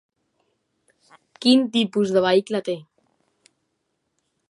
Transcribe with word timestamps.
Quin 1.45 1.67
tipus 1.77 2.17
de 2.17 2.25
vehicle 2.29 2.63
té? 2.71 2.79